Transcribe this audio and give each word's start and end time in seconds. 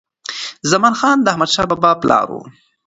زمان 0.71 0.93
خان 0.99 1.17
د 1.21 1.25
احمدشاه 1.31 1.67
بابا 1.69 1.91
پلار 2.01 2.27
و. 2.31 2.35